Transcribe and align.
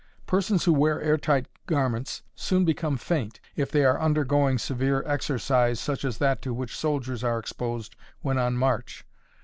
Persons 0.25 0.63
who 0.63 0.73
wear 0.73 0.99
air 0.99 1.15
tight 1.19 1.45
garments 1.67 2.23
soon 2.33 2.65
become 2.65 2.97
faint, 2.97 3.39
if 3.55 3.69
they 3.69 3.85
are 3.85 4.01
undergoing 4.01 4.57
severe 4.57 5.03
exercise, 5.05 5.79
such 5.79 6.03
as 6.03 6.17
that 6.17 6.41
to 6.41 6.55
which 6.55 6.75
soldiers 6.75 7.23
are 7.23 7.37
exposed 7.37 7.95
when 8.21 8.39
on 8.39 8.57
march. 8.57 9.05